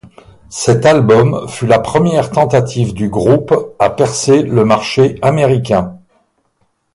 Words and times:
Cet 0.49 0.87
album 0.87 1.47
fut 1.47 1.67
la 1.67 1.77
première 1.77 2.31
tentative 2.31 2.95
du 2.95 3.07
groupe 3.07 3.75
à 3.77 3.91
percer 3.91 4.41
le 4.41 4.65
marché 4.65 5.19
américain. 5.21 5.99